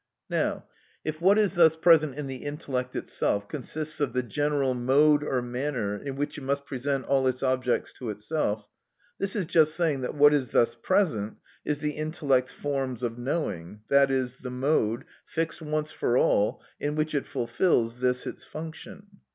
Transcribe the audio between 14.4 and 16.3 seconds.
the mode, fixed once for